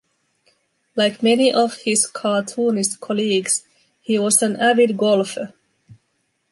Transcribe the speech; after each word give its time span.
Like 0.95 1.21
many 1.21 1.53
of 1.53 1.75
his 1.83 2.07
cartoonist 2.07 2.99
colleagues, 3.01 3.65
he 4.01 4.17
was 4.17 4.41
an 4.41 4.55
avid 4.55 4.97
golfer. 4.97 5.53